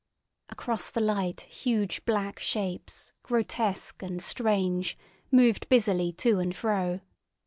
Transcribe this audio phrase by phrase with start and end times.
[0.49, 4.97] Across the light huge black shapes, grotesque and strange,
[5.31, 7.01] moved busily to and fro.